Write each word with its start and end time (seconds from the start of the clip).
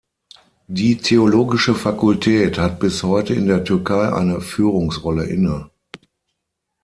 Die 0.65 0.97
Theologische 0.97 1.75
Fakultät 1.75 2.57
hat 2.57 2.79
bis 2.79 3.03
heute 3.03 3.35
in 3.35 3.45
der 3.45 3.63
Türkei 3.63 4.11
eine 4.11 4.41
Führungsrolle 4.41 5.25
inne. 5.25 5.69